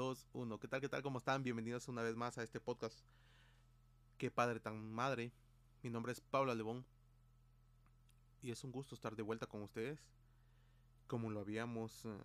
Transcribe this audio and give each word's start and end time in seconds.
2, 0.00 0.28
1. 0.32 0.58
¿Qué 0.58 0.66
tal? 0.66 0.80
¿Qué 0.80 0.88
tal? 0.88 1.02
¿Cómo 1.02 1.18
están? 1.18 1.42
Bienvenidos 1.42 1.86
una 1.86 2.00
vez 2.00 2.16
más 2.16 2.38
a 2.38 2.42
este 2.42 2.58
podcast. 2.58 2.98
Qué 4.16 4.30
padre 4.30 4.58
tan 4.58 4.90
madre. 4.90 5.30
Mi 5.82 5.90
nombre 5.90 6.10
es 6.10 6.22
Pablo 6.22 6.54
Lebón. 6.54 6.86
Y 8.40 8.50
es 8.50 8.64
un 8.64 8.72
gusto 8.72 8.94
estar 8.94 9.14
de 9.14 9.22
vuelta 9.22 9.46
con 9.46 9.60
ustedes. 9.60 10.00
Como 11.06 11.28
lo 11.28 11.40
habíamos 11.40 12.06
uh, 12.06 12.18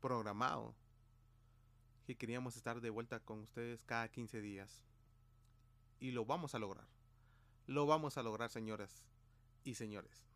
programado. 0.00 0.74
Que 2.08 2.16
queríamos 2.16 2.56
estar 2.56 2.80
de 2.80 2.90
vuelta 2.90 3.20
con 3.20 3.38
ustedes 3.38 3.84
cada 3.84 4.08
15 4.08 4.40
días. 4.40 4.84
Y 6.00 6.10
lo 6.10 6.24
vamos 6.24 6.56
a 6.56 6.58
lograr. 6.58 6.88
Lo 7.68 7.86
vamos 7.86 8.18
a 8.18 8.24
lograr, 8.24 8.50
señoras 8.50 9.04
y 9.62 9.74
señores. 9.74 10.26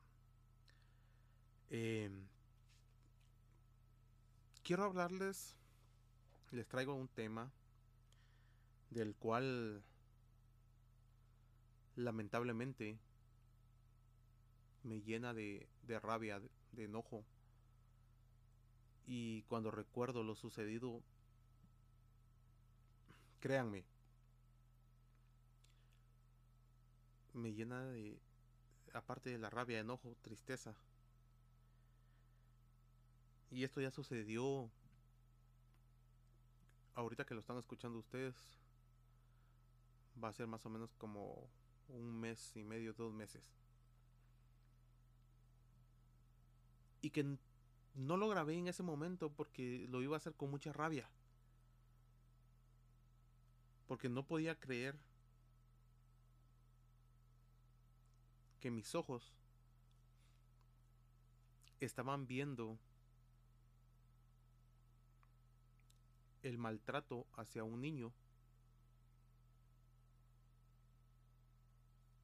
Eh, 1.70 2.08
quiero 4.62 4.84
hablarles 4.84 5.57
les 6.50 6.66
traigo 6.66 6.94
un 6.94 7.08
tema 7.08 7.50
del 8.90 9.14
cual 9.14 9.82
lamentablemente 11.96 12.98
me 14.82 15.00
llena 15.02 15.34
de, 15.34 15.68
rabia, 16.02 16.40
de, 16.40 16.50
de 16.72 16.84
enojo. 16.84 17.24
Y 19.06 19.42
cuando 19.42 19.70
recuerdo 19.70 20.22
lo 20.22 20.34
sucedido, 20.34 21.02
créanme, 23.40 23.84
me 27.34 27.52
llena 27.54 27.84
de, 27.86 28.18
aparte 28.92 29.30
de 29.30 29.38
la 29.38 29.50
rabia, 29.50 29.80
enojo, 29.80 30.16
tristeza. 30.22 30.74
Y 33.50 33.64
esto 33.64 33.80
ya 33.80 33.90
sucedió 33.90 34.70
ahorita 36.98 37.24
que 37.24 37.34
lo 37.34 37.40
están 37.40 37.58
escuchando 37.58 37.98
ustedes, 37.98 38.34
va 40.22 40.28
a 40.28 40.32
ser 40.32 40.48
más 40.48 40.66
o 40.66 40.70
menos 40.70 40.92
como 40.94 41.48
un 41.88 42.18
mes 42.18 42.56
y 42.56 42.64
medio, 42.64 42.92
dos 42.92 43.12
meses. 43.12 43.54
Y 47.00 47.10
que 47.10 47.38
no 47.94 48.16
lo 48.16 48.28
grabé 48.28 48.54
en 48.54 48.66
ese 48.66 48.82
momento 48.82 49.30
porque 49.30 49.86
lo 49.88 50.02
iba 50.02 50.16
a 50.16 50.18
hacer 50.18 50.34
con 50.34 50.50
mucha 50.50 50.72
rabia. 50.72 51.08
Porque 53.86 54.08
no 54.08 54.26
podía 54.26 54.58
creer 54.58 54.96
que 58.60 58.72
mis 58.72 58.96
ojos 58.96 59.32
estaban 61.78 62.26
viendo 62.26 62.76
el 66.42 66.58
maltrato 66.58 67.26
hacia 67.36 67.64
un 67.64 67.80
niño 67.80 68.12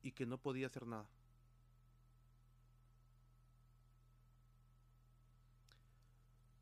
y 0.03 0.13
que 0.13 0.27
no 0.27 0.39
podía 0.39 0.67
hacer 0.67 0.87
nada. 0.87 1.07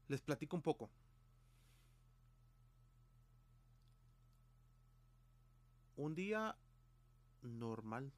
Les 0.08 0.20
platico 0.20 0.56
un 0.56 0.62
poco. 0.62 0.90
Un 5.96 6.14
día 6.14 6.54
normal. 7.42 8.12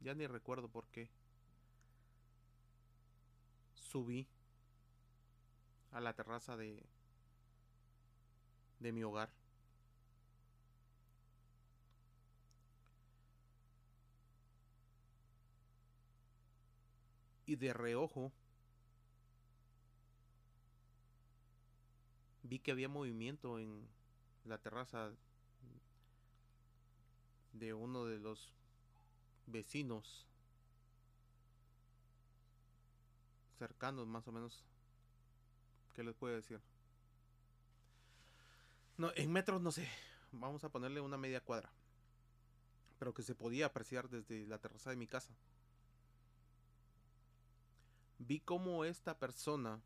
Ya 0.00 0.14
ni 0.14 0.26
recuerdo 0.26 0.68
por 0.68 0.86
qué. 0.88 1.08
Subí 3.74 4.26
a 5.92 6.00
la 6.00 6.14
terraza 6.14 6.56
de, 6.56 6.82
de 8.80 8.92
mi 8.92 9.02
hogar. 9.02 9.30
Y 17.46 17.56
de 17.56 17.72
reojo 17.72 18.30
vi 22.42 22.58
que 22.58 22.70
había 22.70 22.88
movimiento 22.88 23.58
en 23.58 23.86
la 24.44 24.58
terraza 24.58 25.10
de 27.52 27.74
uno 27.74 28.04
de 28.06 28.18
los 28.18 28.52
vecinos 29.46 30.26
cercanos 33.58 34.06
más 34.06 34.26
o 34.28 34.32
menos. 34.32 34.64
¿Qué 35.94 36.04
les 36.04 36.14
puedo 36.14 36.36
decir? 36.36 36.60
No, 38.98 39.12
en 39.14 39.32
metros 39.32 39.62
no 39.62 39.70
sé. 39.70 39.88
Vamos 40.32 40.64
a 40.64 40.68
ponerle 40.68 41.00
una 41.00 41.16
media 41.16 41.40
cuadra. 41.40 41.70
Pero 42.98 43.14
que 43.14 43.22
se 43.22 43.36
podía 43.36 43.66
apreciar 43.66 44.10
desde 44.10 44.44
la 44.46 44.58
terraza 44.58 44.90
de 44.90 44.96
mi 44.96 45.06
casa. 45.06 45.32
Vi 48.18 48.40
cómo 48.40 48.84
esta 48.84 49.16
persona, 49.16 49.80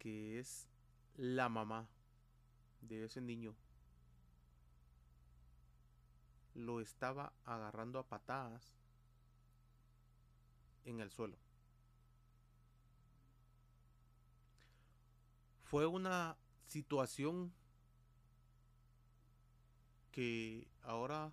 que 0.00 0.40
es 0.40 0.66
la 1.16 1.48
mamá 1.48 1.86
de 2.80 3.04
ese 3.04 3.20
niño, 3.20 3.54
lo 6.54 6.80
estaba 6.80 7.32
agarrando 7.44 8.00
a 8.00 8.08
patadas 8.08 8.74
en 10.84 10.98
el 10.98 11.12
suelo. 11.12 11.36
Fue 15.62 15.86
una 15.86 16.36
situación 16.68 17.52
que 20.12 20.68
ahora 20.82 21.32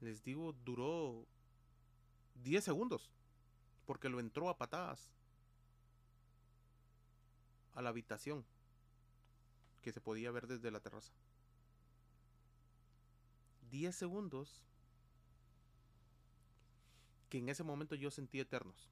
les 0.00 0.22
digo 0.22 0.52
duró 0.64 1.26
10 2.42 2.62
segundos 2.62 3.10
porque 3.86 4.08
lo 4.08 4.20
entró 4.20 4.48
a 4.48 4.58
patadas 4.58 5.10
a 7.74 7.82
la 7.82 7.88
habitación 7.88 8.44
que 9.82 9.92
se 9.92 10.00
podía 10.00 10.30
ver 10.30 10.46
desde 10.46 10.70
la 10.70 10.80
terraza. 10.80 11.12
10 13.70 13.96
segundos 13.96 14.62
que 17.30 17.38
en 17.38 17.48
ese 17.48 17.64
momento 17.64 17.94
yo 17.94 18.10
sentí 18.10 18.38
eternos. 18.40 18.90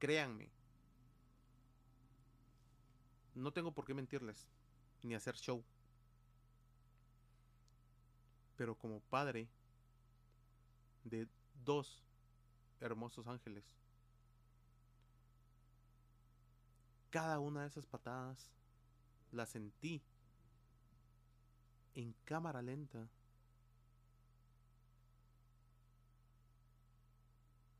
Créanme, 0.00 0.50
no 3.34 3.52
tengo 3.52 3.72
por 3.72 3.84
qué 3.84 3.94
mentirles, 3.94 4.46
ni 5.02 5.14
hacer 5.14 5.36
show. 5.36 5.62
Pero 8.56 8.74
como 8.74 9.00
padre 9.00 9.48
de 11.04 11.26
dos 11.64 12.02
hermosos 12.80 13.26
ángeles, 13.26 13.64
cada 17.10 17.38
una 17.38 17.62
de 17.62 17.68
esas 17.68 17.86
patadas 17.86 18.50
las 19.32 19.48
sentí 19.50 20.02
en 21.94 22.14
cámara 22.24 22.62
lenta. 22.62 23.08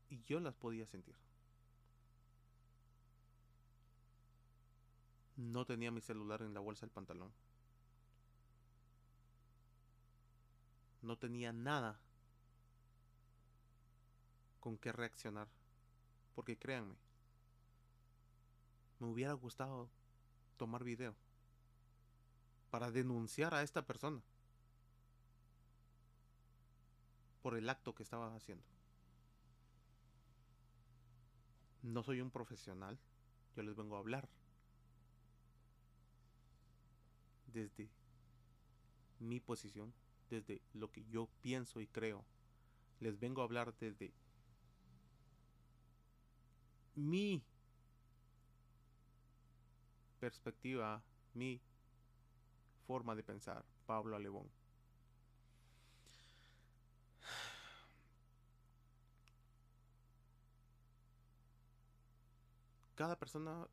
Y 0.09 0.21
yo 0.23 0.39
las 0.39 0.55
podía 0.55 0.85
sentir. 0.85 1.15
No 5.41 5.65
tenía 5.65 5.89
mi 5.89 6.01
celular 6.01 6.43
en 6.43 6.53
la 6.53 6.59
bolsa 6.59 6.85
del 6.85 6.91
pantalón. 6.91 7.33
No 11.01 11.17
tenía 11.17 11.51
nada 11.51 11.99
con 14.59 14.77
qué 14.77 14.91
reaccionar. 14.91 15.47
Porque 16.35 16.57
créanme, 16.57 16.95
me 18.99 19.07
hubiera 19.07 19.33
gustado 19.33 19.89
tomar 20.57 20.83
video 20.83 21.15
para 22.69 22.91
denunciar 22.91 23.53
a 23.53 23.63
esta 23.63 23.85
persona 23.85 24.21
por 27.41 27.57
el 27.57 27.67
acto 27.67 27.95
que 27.95 28.03
estaba 28.03 28.33
haciendo. 28.35 28.63
No 31.81 32.03
soy 32.03 32.21
un 32.21 32.29
profesional, 32.29 32.99
yo 33.55 33.63
les 33.63 33.75
vengo 33.75 33.95
a 33.95 33.99
hablar. 33.99 34.29
Desde 37.53 37.89
mi 39.19 39.39
posición, 39.39 39.93
desde 40.29 40.61
lo 40.73 40.91
que 40.91 41.03
yo 41.05 41.27
pienso 41.41 41.79
y 41.79 41.87
creo. 41.87 42.23
Les 42.99 43.19
vengo 43.19 43.41
a 43.41 43.45
hablar 43.45 43.73
desde 43.79 44.13
mi 46.95 47.43
perspectiva, 50.19 51.01
mi 51.33 51.59
forma 52.85 53.15
de 53.15 53.23
pensar, 53.23 53.65
Pablo 53.85 54.15
Alebón. 54.15 54.49
Cada 62.95 63.17
persona 63.17 63.67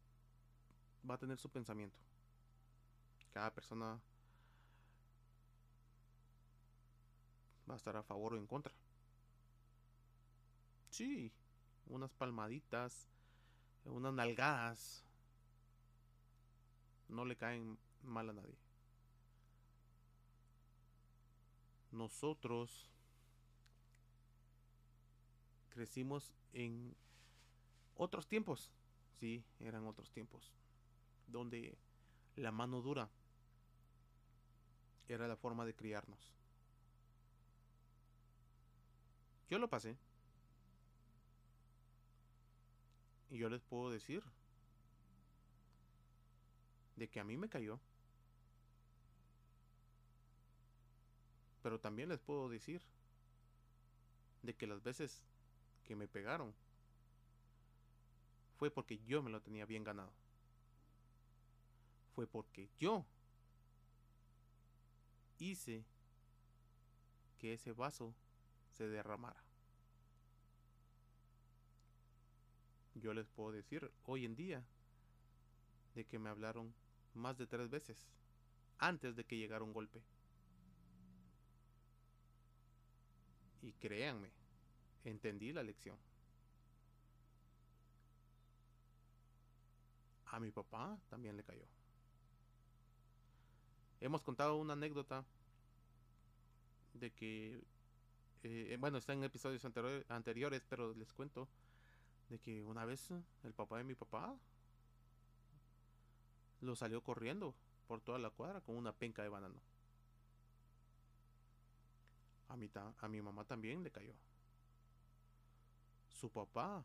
va 1.09 1.15
a 1.17 1.19
tener 1.19 1.39
su 1.39 1.51
pensamiento. 1.51 2.08
Cada 3.39 3.55
persona 3.55 4.01
va 7.71 7.75
a 7.75 7.77
estar 7.77 7.97
a 7.97 8.03
favor 8.03 8.35
o 8.35 8.37
en 8.37 8.49
contra. 8.49 8.75
Sí, 10.91 11.31
unas 11.87 12.13
palmaditas, 12.15 13.07
unas 13.85 14.13
nalgadas, 14.13 15.05
no 17.09 17.25
le 17.25 17.37
caen 17.37 17.79
mal 18.03 18.29
a 18.31 18.33
nadie. 18.33 18.59
Nosotros 21.93 22.91
crecimos 25.69 26.35
en 26.53 26.93
otros 27.95 28.27
tiempos, 28.27 28.73
sí, 29.21 29.45
eran 29.61 29.87
otros 29.87 30.11
tiempos, 30.11 30.53
donde 31.29 31.79
la 32.35 32.51
mano 32.51 32.83
dura 32.83 33.09
era 35.09 35.27
la 35.27 35.37
forma 35.37 35.65
de 35.65 35.75
criarnos. 35.75 36.33
Yo 39.49 39.59
lo 39.59 39.69
pasé. 39.69 39.97
Y 43.31 43.39
yo 43.39 43.49
les 43.49 43.63
puedo 43.63 43.91
decir 43.91 44.23
de 46.97 47.09
que 47.09 47.21
a 47.21 47.25
mí 47.25 47.37
me 47.37 47.49
cayó. 47.49 47.79
Pero 51.63 51.81
también 51.81 52.09
les 52.09 52.19
puedo 52.19 52.49
decir 52.49 52.83
de 54.43 54.55
que 54.55 54.67
las 54.67 54.83
veces 54.83 55.23
que 55.85 55.97
me 55.97 56.09
pegaron 56.09 56.55
fue 58.59 58.71
porque 58.71 58.99
yo 59.07 59.23
me 59.23 59.31
lo 59.31 59.41
tenía 59.41 59.65
bien 59.65 59.85
ganado. 59.85 60.13
Fue 62.15 62.27
porque 62.27 62.69
yo 62.79 63.05
hice 65.39 65.85
que 67.39 67.55
ese 67.55 67.73
vaso 67.73 68.15
se 68.73 68.89
derramara. 68.89 69.43
Yo 72.95 73.15
les 73.15 73.29
puedo 73.29 73.53
decir 73.53 73.91
hoy 74.05 74.25
en 74.25 74.35
día 74.35 74.65
de 75.95 76.05
que 76.05 76.19
me 76.19 76.31
hablaron 76.31 76.75
más 77.15 77.39
de 77.39 77.47
tres 77.47 77.71
veces 77.71 78.09
antes 78.79 79.15
de 79.15 79.25
que 79.25 79.37
llegara 79.37 79.65
un 79.65 79.73
golpe. 79.73 80.03
Y 83.63 83.73
créanme, 83.73 84.31
entendí 85.05 85.53
la 85.53 85.63
lección. 85.63 85.97
A 90.27 90.41
mi 90.41 90.51
papá 90.51 90.99
también 91.09 91.37
le 91.37 91.43
cayó. 91.43 91.78
Hemos 94.01 94.23
contado 94.23 94.57
una 94.57 94.75
anécdota 94.75 95.25
de 96.95 97.11
que, 97.13 97.65
eh, 98.45 98.77
bueno, 98.79 98.99
está 98.99 99.13
en 99.13 99.25
episodios 99.25 99.65
anteriores, 100.09 100.63
pero 100.69 100.95
les 100.95 101.13
cuento 101.13 101.49
de 102.29 102.39
que 102.39 102.63
una 102.63 102.85
vez 102.85 103.11
el 103.43 103.53
papá 103.55 103.79
de 103.79 103.85
mi 103.85 103.95
papá 103.95 104.37
lo 106.61 106.77
salió 106.77 107.03
corriendo 107.03 107.55
por 107.87 108.01
toda 108.01 108.19
la 108.19 108.31
cuadra 108.31 108.61
con 108.61 108.77
una 108.77 108.93
penca 108.93 109.23
de 109.23 109.29
banano. 109.29 109.61
A 112.49 112.57
mi, 112.57 112.71
a 112.75 113.09
mi 113.09 113.21
mamá 113.21 113.45
también 113.45 113.83
le 113.83 113.91
cayó. 113.91 114.15
Su 116.21 116.31
papá 116.31 116.85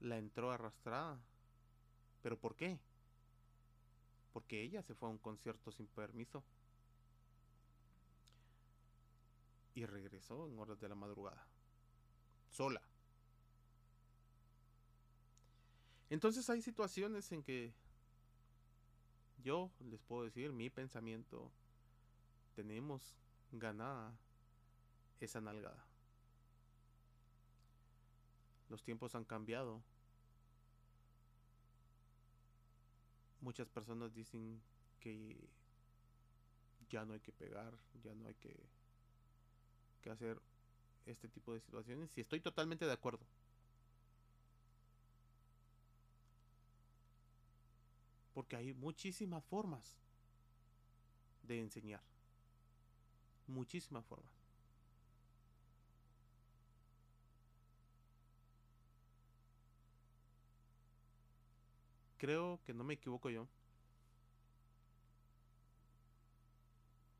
la 0.00 0.18
entró 0.18 0.50
arrastrada. 0.50 1.18
¿Pero 2.22 2.38
por 2.38 2.54
qué? 2.54 2.78
Porque 4.34 4.60
ella 4.60 4.82
se 4.82 4.94
fue 4.94 5.08
a 5.08 5.12
un 5.12 5.18
concierto 5.18 5.72
sin 5.72 5.86
permiso. 5.86 6.44
Y 9.74 9.86
regresó 9.86 10.46
en 10.46 10.58
horas 10.58 10.78
de 10.78 10.88
la 10.90 10.94
madrugada. 10.94 11.46
Sola. 12.50 12.82
Entonces 16.10 16.50
hay 16.50 16.60
situaciones 16.60 17.32
en 17.32 17.42
que 17.42 17.72
yo 19.42 19.70
les 19.80 20.02
puedo 20.02 20.24
decir 20.24 20.52
mi 20.52 20.68
pensamiento, 20.68 21.50
tenemos 22.54 23.14
ganada 23.52 24.16
esa 25.20 25.40
nalgada. 25.40 25.84
Los 28.68 28.82
tiempos 28.82 29.14
han 29.14 29.24
cambiado. 29.24 29.82
Muchas 33.44 33.68
personas 33.68 34.14
dicen 34.14 34.58
que 35.00 35.36
ya 36.88 37.04
no 37.04 37.12
hay 37.12 37.20
que 37.20 37.30
pegar, 37.30 37.74
ya 38.02 38.14
no 38.14 38.26
hay 38.26 38.34
que, 38.36 38.56
que 40.00 40.08
hacer 40.08 40.40
este 41.04 41.28
tipo 41.28 41.52
de 41.52 41.60
situaciones. 41.60 42.16
Y 42.16 42.22
estoy 42.22 42.40
totalmente 42.40 42.86
de 42.86 42.92
acuerdo. 42.92 43.20
Porque 48.32 48.56
hay 48.56 48.72
muchísimas 48.72 49.44
formas 49.44 49.98
de 51.42 51.60
enseñar. 51.60 52.02
Muchísimas 53.46 54.06
formas. 54.06 54.43
Creo 62.24 62.58
que 62.64 62.72
no 62.72 62.84
me 62.84 62.94
equivoco 62.94 63.28
yo. 63.28 63.46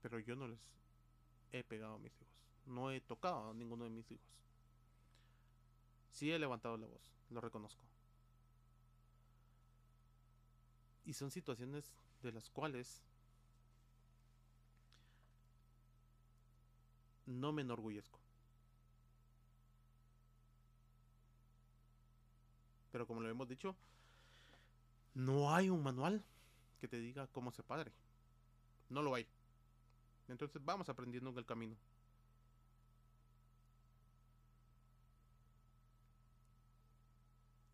Pero 0.00 0.18
yo 0.18 0.34
no 0.34 0.48
les 0.48 0.58
he 1.52 1.62
pegado 1.62 1.96
a 1.96 1.98
mis 1.98 2.19
hijos. 2.22 2.40
No 2.64 2.90
he 2.90 3.02
tocado 3.02 3.50
a 3.50 3.52
ninguno 3.52 3.84
de 3.84 3.90
mis 3.90 4.10
hijos. 4.10 4.24
Sí 6.10 6.32
he 6.32 6.38
levantado 6.38 6.79
la 6.79 6.86
voz, 6.86 7.02
lo 7.29 7.43
reconozco. 7.43 7.82
Y 11.05 11.12
son 11.12 11.31
situaciones 11.31 11.93
de 12.22 12.32
las 12.32 12.48
cuales 12.48 13.02
no 17.26 17.52
me 17.52 17.60
enorgullezco. 17.60 18.19
Pero 22.90 23.06
como 23.06 23.20
lo 23.20 23.29
hemos 23.29 23.50
dicho, 23.50 23.76
no 25.14 25.54
hay 25.54 25.70
un 25.70 25.82
manual 25.82 26.22
que 26.80 26.88
te 26.88 26.98
diga 26.98 27.26
cómo 27.28 27.50
ser 27.50 27.64
padre. 27.64 27.92
No 28.90 29.02
lo 29.02 29.14
hay. 29.14 29.26
Entonces 30.28 30.62
vamos 30.64 30.88
aprendiendo 30.88 31.30
en 31.30 31.38
el 31.38 31.46
camino. 31.46 31.76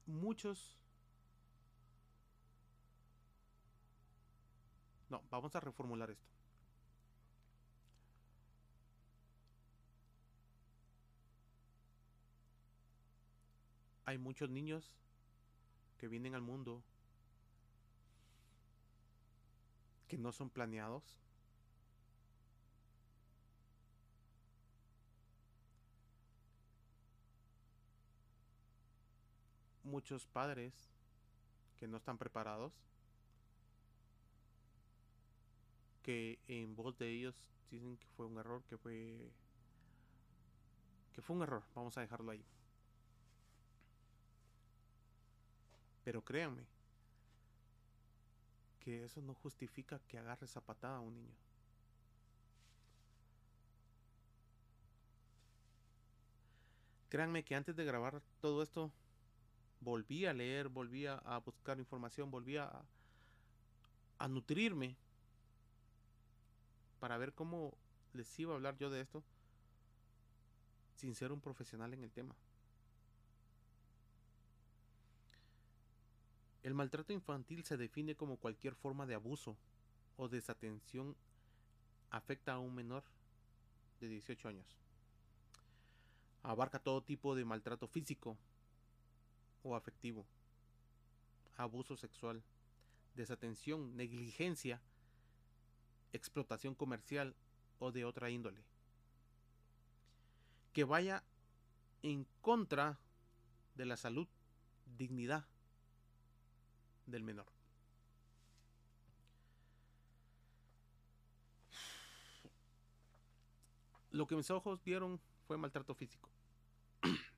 Muchos 0.06 0.80
No, 5.10 5.20
vamos 5.28 5.54
a 5.56 5.60
reformular 5.60 6.08
esto. 6.08 6.24
Hay 14.04 14.18
muchos 14.18 14.48
niños 14.50 14.94
que 15.98 16.06
vienen 16.06 16.36
al 16.36 16.42
mundo 16.42 16.80
que 20.10 20.18
no 20.18 20.32
son 20.32 20.50
planeados. 20.50 21.04
Muchos 29.84 30.26
padres 30.26 30.74
que 31.78 31.86
no 31.86 31.96
están 31.96 32.18
preparados. 32.18 32.72
que 36.02 36.38
en 36.48 36.74
voz 36.74 36.96
de 36.98 37.10
ellos 37.10 37.36
dicen 37.70 37.98
que 37.98 38.06
fue 38.16 38.24
un 38.24 38.38
error, 38.38 38.64
que 38.64 38.78
fue 38.78 39.30
que 41.12 41.20
fue 41.20 41.36
un 41.36 41.42
error, 41.42 41.62
vamos 41.74 41.96
a 41.98 42.00
dejarlo 42.00 42.32
ahí. 42.32 42.42
Pero 46.02 46.24
créanme 46.24 46.79
que 48.80 49.04
eso 49.04 49.20
no 49.22 49.34
justifica 49.34 50.00
que 50.08 50.18
agarre 50.18 50.46
esa 50.46 50.60
patada 50.60 50.96
a 50.96 51.00
un 51.00 51.14
niño. 51.14 51.34
Créanme 57.08 57.44
que 57.44 57.54
antes 57.54 57.76
de 57.76 57.84
grabar 57.84 58.22
todo 58.40 58.62
esto, 58.62 58.90
volví 59.80 60.26
a 60.26 60.32
leer, 60.32 60.68
volví 60.68 61.06
a 61.06 61.38
buscar 61.44 61.78
información, 61.78 62.30
volví 62.30 62.56
a, 62.56 62.70
a 64.18 64.28
nutrirme 64.28 64.94
para 67.00 67.16
ver 67.16 67.32
cómo 67.32 67.72
les 68.12 68.38
iba 68.38 68.52
a 68.52 68.56
hablar 68.56 68.76
yo 68.78 68.90
de 68.90 69.00
esto 69.00 69.24
sin 70.94 71.14
ser 71.14 71.32
un 71.32 71.40
profesional 71.40 71.94
en 71.94 72.04
el 72.04 72.10
tema. 72.10 72.34
El 76.62 76.74
maltrato 76.74 77.12
infantil 77.12 77.64
se 77.64 77.76
define 77.76 78.14
como 78.14 78.36
cualquier 78.36 78.74
forma 78.74 79.06
de 79.06 79.14
abuso 79.14 79.56
o 80.16 80.28
desatención 80.28 81.16
afecta 82.10 82.52
a 82.52 82.58
un 82.58 82.74
menor 82.74 83.02
de 84.00 84.08
18 84.08 84.48
años. 84.48 84.66
Abarca 86.42 86.78
todo 86.78 87.02
tipo 87.02 87.34
de 87.34 87.44
maltrato 87.44 87.86
físico 87.86 88.36
o 89.62 89.74
afectivo, 89.74 90.26
abuso 91.56 91.96
sexual, 91.96 92.42
desatención, 93.14 93.96
negligencia, 93.96 94.80
explotación 96.12 96.74
comercial 96.74 97.34
o 97.78 97.92
de 97.92 98.04
otra 98.04 98.30
índole. 98.30 98.62
Que 100.72 100.84
vaya 100.84 101.22
en 102.02 102.26
contra 102.42 102.98
de 103.76 103.86
la 103.86 103.96
salud, 103.96 104.28
dignidad 104.98 105.46
del 107.10 107.22
menor. 107.22 107.46
Lo 114.12 114.26
que 114.26 114.36
mis 114.36 114.50
ojos 114.50 114.82
vieron 114.84 115.20
fue 115.46 115.56
maltrato 115.56 115.94
físico. 115.94 116.28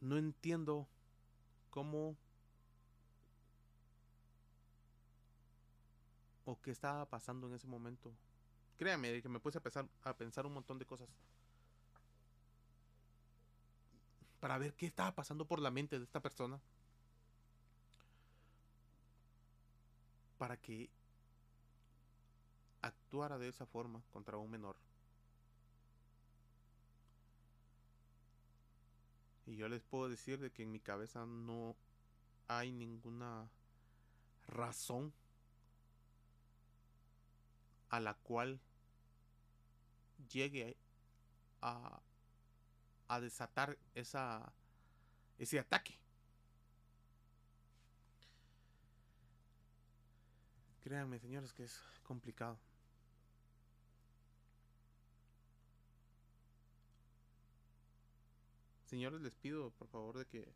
no 0.00 0.18
entiendo 0.18 0.88
cómo 1.70 2.16
o 6.44 6.60
qué 6.60 6.70
estaba 6.70 7.08
pasando 7.08 7.46
en 7.46 7.54
ese 7.54 7.66
momento. 7.66 8.12
Créame 8.76 9.22
que 9.22 9.28
me 9.28 9.40
puse 9.40 9.58
a 9.58 9.62
pensar, 9.62 9.88
a 10.02 10.16
pensar 10.16 10.46
un 10.46 10.54
montón 10.54 10.78
de 10.78 10.84
cosas. 10.84 11.08
Para 14.44 14.58
ver 14.58 14.74
qué 14.74 14.84
estaba 14.84 15.14
pasando 15.14 15.46
por 15.46 15.58
la 15.58 15.70
mente 15.70 15.98
de 15.98 16.04
esta 16.04 16.20
persona. 16.20 16.60
Para 20.36 20.58
que 20.58 20.90
actuara 22.82 23.38
de 23.38 23.48
esa 23.48 23.64
forma 23.64 24.02
contra 24.12 24.36
un 24.36 24.50
menor. 24.50 24.76
Y 29.46 29.56
yo 29.56 29.66
les 29.70 29.82
puedo 29.82 30.10
decir 30.10 30.38
de 30.38 30.50
que 30.50 30.64
en 30.64 30.72
mi 30.72 30.78
cabeza 30.78 31.24
no 31.24 31.74
hay 32.46 32.70
ninguna 32.70 33.48
razón 34.46 35.14
a 37.88 37.98
la 37.98 38.12
cual 38.12 38.60
llegue 40.30 40.76
a, 41.62 41.98
a 43.14 43.20
desatar 43.20 43.78
esa, 43.94 44.52
ese 45.38 45.58
ataque. 45.58 45.94
Créanme, 50.82 51.18
señores, 51.18 51.52
que 51.52 51.64
es 51.64 51.80
complicado. 52.02 52.58
Señores, 58.86 59.20
les 59.22 59.34
pido 59.34 59.70
por 59.70 59.88
favor 59.88 60.18
de 60.18 60.26
que 60.26 60.52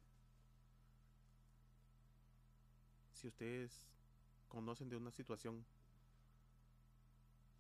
si 3.13 3.29
ustedes 3.29 3.73
conocen 4.49 4.89
de 4.89 4.97
una 4.97 5.11
situación 5.11 5.65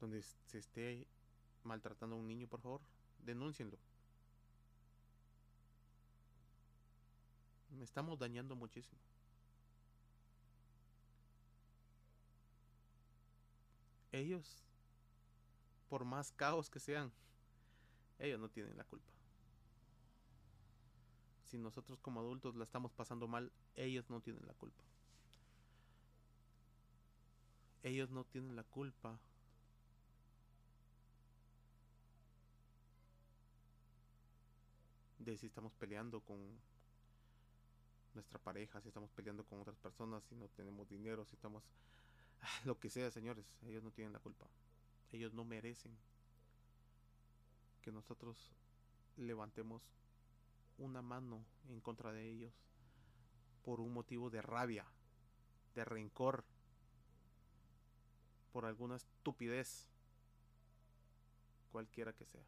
donde 0.00 0.22
se 0.22 0.58
esté 0.58 1.06
maltratando 1.64 2.16
a 2.16 2.18
un 2.18 2.28
niño, 2.28 2.46
por 2.46 2.60
favor, 2.60 2.80
denúncienlo. 3.24 3.78
Me 7.70 7.84
estamos 7.84 8.18
dañando 8.18 8.56
muchísimo. 8.56 8.98
Ellos, 14.10 14.64
por 15.88 16.04
más 16.04 16.32
caos 16.32 16.70
que 16.70 16.80
sean, 16.80 17.12
ellos 18.18 18.40
no 18.40 18.48
tienen 18.48 18.76
la 18.76 18.84
culpa 18.84 19.18
si 21.48 21.56
nosotros 21.56 21.98
como 22.00 22.20
adultos 22.20 22.54
la 22.56 22.64
estamos 22.64 22.92
pasando 22.92 23.26
mal, 23.26 23.50
ellos 23.74 24.10
no 24.10 24.20
tienen 24.20 24.46
la 24.46 24.52
culpa. 24.52 24.84
Ellos 27.82 28.10
no 28.10 28.24
tienen 28.24 28.54
la 28.54 28.64
culpa. 28.64 29.18
De 35.18 35.38
si 35.38 35.46
estamos 35.46 35.72
peleando 35.72 36.20
con 36.20 36.38
nuestra 38.14 38.38
pareja, 38.38 38.80
si 38.80 38.88
estamos 38.88 39.10
peleando 39.10 39.44
con 39.44 39.60
otras 39.60 39.76
personas, 39.78 40.24
si 40.24 40.34
no 40.34 40.48
tenemos 40.48 40.88
dinero, 40.88 41.24
si 41.24 41.34
estamos... 41.34 41.62
Lo 42.64 42.78
que 42.78 42.90
sea, 42.90 43.10
señores, 43.10 43.46
ellos 43.66 43.82
no 43.82 43.90
tienen 43.90 44.12
la 44.12 44.20
culpa. 44.20 44.46
Ellos 45.12 45.32
no 45.34 45.44
merecen 45.44 45.96
que 47.82 47.92
nosotros 47.92 48.52
levantemos 49.16 49.82
una 50.78 51.02
mano 51.02 51.44
en 51.68 51.80
contra 51.80 52.12
de 52.12 52.28
ellos 52.30 52.52
por 53.64 53.80
un 53.80 53.92
motivo 53.92 54.30
de 54.30 54.42
rabia, 54.42 54.86
de 55.74 55.84
rencor, 55.84 56.44
por 58.52 58.64
alguna 58.64 58.96
estupidez, 58.96 59.86
cualquiera 61.70 62.12
que 62.12 62.24
sea. 62.26 62.44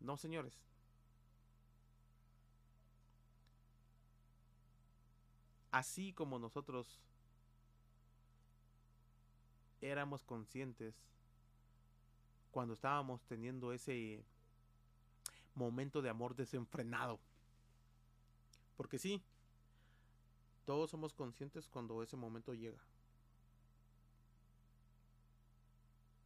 No, 0.00 0.16
señores. 0.16 0.54
Así 5.78 6.12
como 6.12 6.40
nosotros 6.40 6.98
éramos 9.80 10.24
conscientes 10.24 10.92
cuando 12.50 12.74
estábamos 12.74 13.22
teniendo 13.28 13.72
ese 13.72 14.24
momento 15.54 16.02
de 16.02 16.08
amor 16.08 16.34
desenfrenado. 16.34 17.20
Porque 18.76 18.98
sí, 18.98 19.22
todos 20.66 20.90
somos 20.90 21.14
conscientes 21.14 21.68
cuando 21.68 22.02
ese 22.02 22.16
momento 22.16 22.54
llega. 22.54 22.82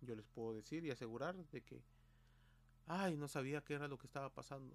Yo 0.00 0.16
les 0.16 0.26
puedo 0.28 0.54
decir 0.54 0.82
y 0.86 0.90
asegurar 0.90 1.36
de 1.36 1.60
que, 1.60 1.82
ay, 2.86 3.18
no 3.18 3.28
sabía 3.28 3.60
qué 3.60 3.74
era 3.74 3.86
lo 3.86 3.98
que 3.98 4.06
estaba 4.06 4.30
pasando. 4.30 4.74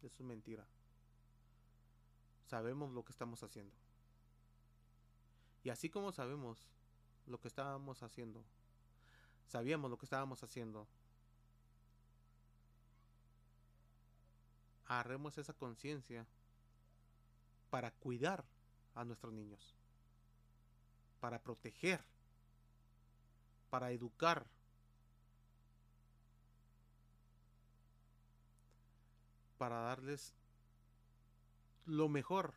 Eso 0.00 0.22
es 0.22 0.26
mentira. 0.26 0.66
Sabemos 2.48 2.90
lo 2.92 3.04
que 3.04 3.12
estamos 3.12 3.42
haciendo. 3.42 3.74
Y 5.62 5.70
así 5.70 5.88
como 5.90 6.12
sabemos 6.12 6.58
lo 7.26 7.38
que 7.38 7.48
estábamos 7.48 8.02
haciendo, 8.02 8.42
sabíamos 9.46 9.90
lo 9.90 9.98
que 9.98 10.06
estábamos 10.06 10.42
haciendo 10.42 10.88
agarremos 14.88 15.36
esa 15.36 15.52
conciencia 15.52 16.26
para 17.70 17.90
cuidar 17.90 18.44
a 18.94 19.04
nuestros 19.04 19.32
niños, 19.32 19.74
para 21.20 21.38
proteger, 21.38 22.02
para 23.70 23.92
educar. 23.92 24.46
para 29.58 29.80
darles 29.80 30.32
lo 31.88 32.08
mejor 32.08 32.54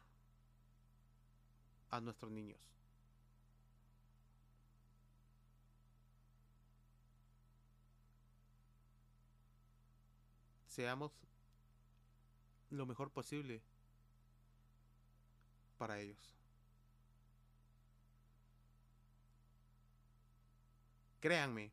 a 1.89 2.01
nuestros 2.01 2.31
niños. 2.31 2.59
Seamos 10.67 11.11
lo 12.69 12.85
mejor 12.85 13.09
posible 13.11 13.61
para 15.77 15.99
ellos. 15.99 16.35
Créanme 21.19 21.71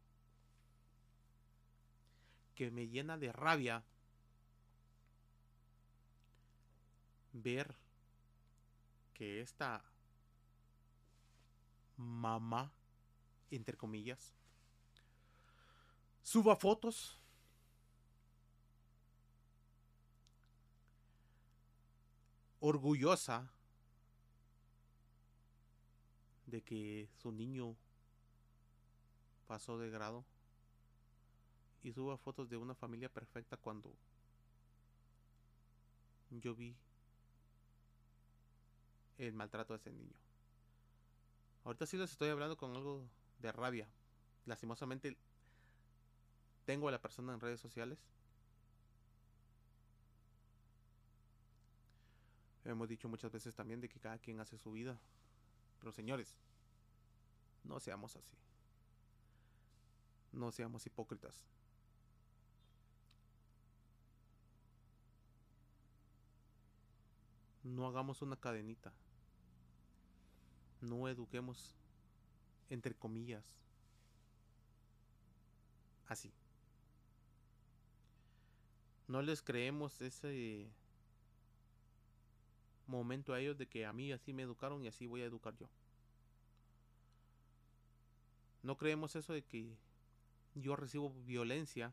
que 2.55 2.71
me 2.71 2.89
llena 2.89 3.17
de 3.19 3.33
rabia 3.33 3.85
ver 7.43 7.75
que 9.15 9.41
esta 9.41 9.85
mamá, 11.97 12.73
entre 13.51 13.77
comillas, 13.77 14.33
suba 16.23 16.55
fotos 16.57 17.19
orgullosa 22.61 23.51
de 26.47 26.63
que 26.63 27.09
su 27.21 27.33
niño 27.33 27.77
pasó 29.47 29.79
de 29.79 29.91
grado 29.91 30.25
y 31.83 31.93
suba 31.93 32.17
fotos 32.19 32.49
de 32.49 32.57
una 32.57 32.75
familia 32.75 33.09
perfecta 33.09 33.57
cuando 33.57 33.95
yo 36.31 36.55
vi 36.55 36.77
el 39.19 39.35
maltrato 39.35 39.75
a 39.75 39.77
ese 39.77 39.91
niño. 39.91 40.17
Ahorita 41.65 41.87
sí 41.87 41.97
les 41.97 42.11
estoy 42.11 42.31
hablando 42.31 42.57
con 42.57 42.75
algo 42.75 43.07
de 43.41 43.53
rabia. 43.53 43.89
Lastimosamente 44.47 45.17
tengo 46.65 46.89
a 46.89 46.93
la 46.93 47.01
persona 47.01 47.35
en 47.35 47.41
redes 47.41 47.61
sociales. 47.61 47.99
Hemos 52.65 52.89
dicho 52.89 53.09
muchas 53.09 53.33
veces 53.33 53.55
también 53.55 53.81
de 53.81 53.89
que 53.89 54.01
cada 54.01 54.19
quien 54.19 54.41
hace 54.41 54.59
su 54.59 54.73
vida. 54.73 54.99
Pero 55.79 55.93
señores, 55.93 56.37
no 57.65 57.81
seamos 57.81 58.17
así. 58.17 58.37
No 60.33 60.53
seamos 60.53 60.87
hipócritas. 60.87 61.45
No 67.65 67.87
hagamos 67.87 68.23
una 68.23 68.37
cadenita. 68.37 68.93
No 70.81 71.09
eduquemos, 71.09 71.75
entre 72.71 72.95
comillas, 72.95 73.45
así. 76.07 76.33
No 79.09 79.23
les 79.23 79.43
creemos 79.43 80.01
ese 80.01 80.69
momento 82.87 83.33
a 83.33 83.41
ellos 83.41 83.57
de 83.57 83.67
que 83.67 83.87
a 83.87 83.93
mí 83.93 84.13
así 84.13 84.33
me 84.33 84.43
educaron 84.43 84.85
y 84.85 84.89
así 84.89 85.07
voy 85.07 85.23
a 85.23 85.27
educar 85.27 85.57
yo. 85.57 85.69
No 88.63 88.77
creemos 88.77 89.17
eso 89.17 89.33
de 89.33 89.43
que 89.43 89.77
yo 90.55 90.77
recibo 90.77 91.11
violencia 91.25 91.93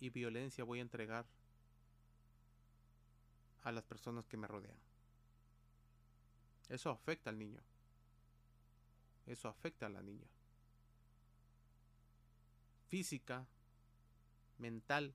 y 0.00 0.10
violencia 0.10 0.64
voy 0.64 0.78
a 0.78 0.82
entregar 0.82 1.26
a 3.62 3.72
las 3.72 3.84
personas 3.84 4.26
que 4.26 4.36
me 4.36 4.46
rodean. 4.46 4.76
Eso 6.68 6.90
afecta 6.90 7.30
al 7.30 7.38
niño. 7.38 7.60
Eso 9.26 9.48
afecta 9.48 9.86
a 9.86 9.90
la 9.90 10.02
niña. 10.02 10.26
Física, 12.88 13.46
mental 14.58 15.14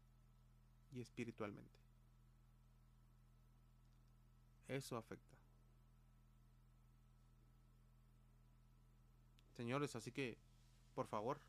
y 0.94 1.02
espiritualmente. 1.02 1.78
Eso 4.68 4.98
afecta. 4.98 5.36
Señores, 9.56 9.96
así 9.96 10.12
que, 10.12 10.38
por 10.94 11.08
favor, 11.08 11.40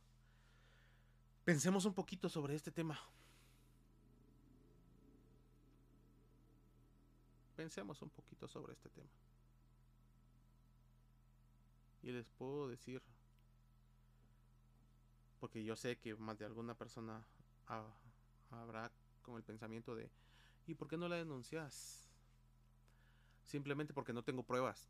pensemos 1.44 1.84
un 1.84 1.94
poquito 1.94 2.28
sobre 2.28 2.54
este 2.54 2.70
tema. 2.70 2.98
Pensemos 7.56 8.00
un 8.02 8.08
poquito 8.10 8.46
sobre 8.46 8.72
este 8.72 8.88
tema. 8.88 9.08
Y 12.08 12.10
les 12.10 12.26
puedo 12.38 12.68
decir, 12.68 13.02
porque 15.38 15.62
yo 15.62 15.76
sé 15.76 15.98
que 15.98 16.14
más 16.14 16.38
de 16.38 16.46
alguna 16.46 16.74
persona 16.74 17.22
habrá 18.48 18.90
con 19.20 19.36
el 19.36 19.42
pensamiento 19.42 19.94
de, 19.94 20.10
¿y 20.66 20.74
por 20.74 20.88
qué 20.88 20.96
no 20.96 21.06
la 21.06 21.16
denuncias? 21.16 22.08
Simplemente 23.44 23.92
porque 23.92 24.14
no 24.14 24.22
tengo 24.22 24.42
pruebas. 24.42 24.88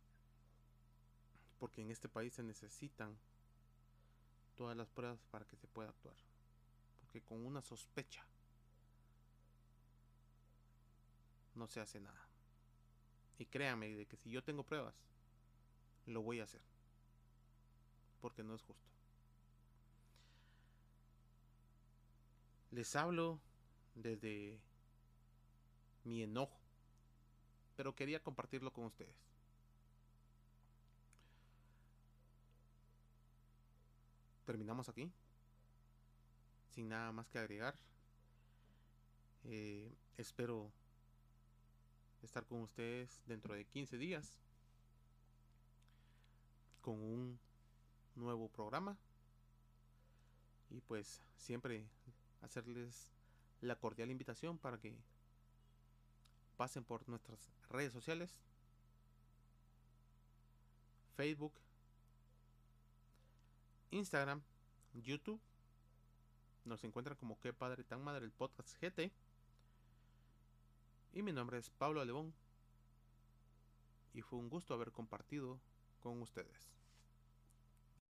Porque 1.59 1.83
en 1.83 1.91
este 1.91 2.09
país 2.09 2.35
se 2.35 2.45
necesitan 2.45 3.19
todas 4.55 4.77
las 4.77 4.89
pruebas 4.89 5.19
para 5.33 5.45
que 5.45 5.57
se 5.57 5.67
pueda 5.67 5.89
actuar. 5.89 6.15
Porque 7.01 7.21
con 7.21 7.45
una 7.45 7.63
sospecha 7.63 8.25
no 11.57 11.67
se 11.67 11.81
hace 11.81 11.99
nada. 11.99 12.29
Y 13.41 13.47
créanme 13.47 13.89
de 13.89 14.07
que 14.07 14.17
si 14.17 14.31
yo 14.31 14.45
tengo 14.45 14.63
pruebas, 14.63 14.95
lo 16.07 16.23
voy 16.23 16.39
a 16.39 16.45
hacer. 16.45 16.78
Porque 18.21 18.43
no 18.43 18.55
es 18.55 18.63
justo. 18.63 18.85
Les 22.71 22.95
hablo 22.97 23.41
desde 23.95 24.59
mi 26.05 26.23
enojo 26.23 26.69
pero 27.79 27.95
quería 27.95 28.21
compartirlo 28.21 28.73
con 28.73 28.87
ustedes. 28.87 29.15
Terminamos 34.45 34.89
aquí. 34.89 35.13
Sin 36.75 36.89
nada 36.89 37.13
más 37.13 37.29
que 37.29 37.39
agregar. 37.39 37.79
Eh, 39.45 39.95
espero 40.17 40.73
estar 42.21 42.45
con 42.47 42.63
ustedes 42.63 43.23
dentro 43.27 43.55
de 43.55 43.65
15 43.65 43.97
días 43.97 44.41
con 46.81 47.01
un 47.01 47.39
nuevo 48.19 48.49
programa 48.49 48.97
y 50.71 50.81
pues 50.81 51.23
siempre 51.37 51.87
hacerles 52.43 53.13
la 53.61 53.77
cordial 53.77 54.11
invitación 54.11 54.59
para 54.59 54.79
que 54.79 54.97
pasen 56.57 56.85
por 56.85 57.09
nuestras 57.09 57.51
redes 57.71 57.93
sociales. 57.93 58.41
Facebook, 61.17 61.53
Instagram, 63.91 64.43
YouTube. 64.95 65.41
Nos 66.65 66.85
encuentran 66.85 67.17
como 67.17 67.41
Que 67.41 67.53
Padre 67.53 67.83
Tan 67.85 68.03
Madre 68.05 68.25
el 68.25 68.33
podcast 68.33 68.77
GT. 68.81 69.11
Y 71.15 71.23
mi 71.23 71.33
nombre 71.33 71.59
es 71.59 71.71
Pablo 71.71 72.01
Alebón. 72.01 72.35
Y 74.15 74.23
fue 74.23 74.39
un 74.39 74.49
gusto 74.49 74.75
haber 74.75 74.93
compartido 74.93 75.59
con 76.01 76.21
ustedes. 76.21 76.78